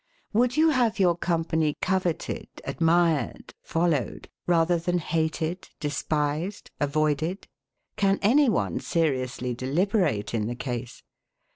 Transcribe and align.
Would 0.33 0.57
you 0.57 0.69
have 0.71 0.97
your 0.97 1.15
company 1.15 1.75
coveted, 1.79 2.47
admired, 2.63 3.53
followed; 3.61 4.31
rather 4.47 4.79
than 4.79 4.97
hated, 4.97 5.69
despised, 5.79 6.71
avoided? 6.79 7.47
Can 7.97 8.17
any 8.23 8.49
one 8.49 8.79
seriously 8.79 9.53
deliberate 9.53 10.33
in 10.33 10.47
the 10.47 10.55
case? 10.55 11.03